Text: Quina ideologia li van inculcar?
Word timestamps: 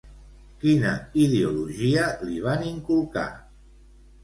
Quina 0.63 0.93
ideologia 1.25 2.07
li 2.23 2.41
van 2.49 2.67
inculcar? 2.73 3.29